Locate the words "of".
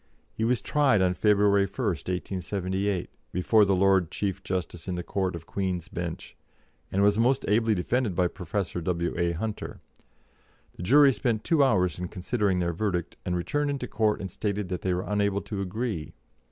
5.35-5.45